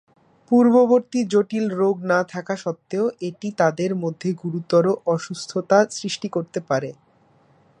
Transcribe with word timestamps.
পূর্ববর্তী 0.51 1.19
জটিল 1.31 1.65
রোগ 1.73 1.95
না 2.11 2.19
থাকা 2.31 2.53
সত্ত্বেও 2.63 3.05
এটি 3.21 3.47
তাদের 3.61 3.91
মধ্যে 4.03 4.29
গুরুতর 4.41 4.85
অসুস্থতা 5.13 5.77
সৃষ্টি 5.91 6.27
করতে 6.35 6.59
পারে। 6.69 6.89